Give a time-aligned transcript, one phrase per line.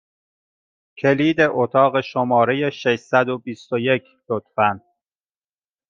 [0.97, 4.81] کلید اتاق شماره ششصد و بیست و یک، لطفا!